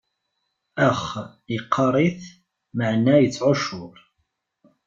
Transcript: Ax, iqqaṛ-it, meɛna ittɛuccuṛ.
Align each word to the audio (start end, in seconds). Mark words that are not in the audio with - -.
Ax, 0.87 1.01
iqqaṛ-it, 1.57 2.21
meɛna 2.77 3.13
ittɛuccuṛ. 3.25 3.95